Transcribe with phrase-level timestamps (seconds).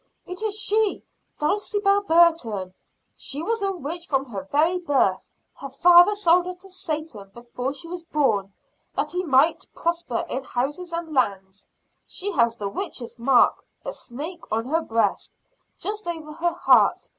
[0.25, 1.03] "It is she,
[1.39, 2.73] Dulcibel Burton.
[3.15, 5.21] She was a witch from her very birth.
[5.55, 8.51] Her father sold her to Satan before she was born,
[8.95, 11.67] that he might prosper in houses and lands.
[12.07, 15.33] She has the witch's mark a snake on her breast,
[15.77, 17.07] just over her heart.